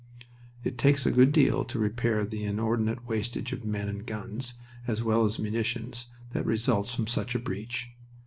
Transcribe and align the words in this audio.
It 0.63 0.79
takes 0.79 1.05
a 1.05 1.11
good 1.11 1.31
deal 1.31 1.63
to 1.65 1.77
repair 1.77 2.25
the 2.25 2.43
inordinate 2.43 3.05
wastage 3.07 3.53
of 3.53 3.63
men 3.63 3.87
and 3.87 4.03
guns 4.03 4.55
as 4.87 5.03
well 5.03 5.25
as 5.25 5.37
munitions 5.37 6.07
that 6.31 6.43
results 6.43 6.95
from 6.95 7.05
such 7.05 7.35
a 7.35 7.39
breach. 7.39 7.91